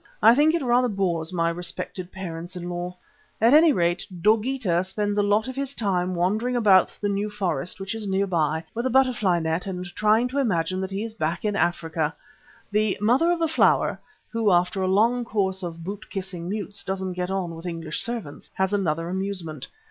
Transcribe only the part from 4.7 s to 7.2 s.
spends a lot of his time wandering about the